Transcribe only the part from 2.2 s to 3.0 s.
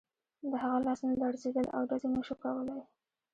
شو کولای